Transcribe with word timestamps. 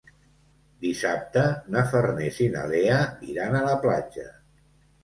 Dissabte 0.85 1.43
na 1.75 1.83
Farners 1.93 2.41
i 2.47 2.49
na 2.57 2.65
Lea 2.73 2.99
iran 3.37 3.61
a 3.63 3.67
la 3.71 3.79
platja. 3.87 4.29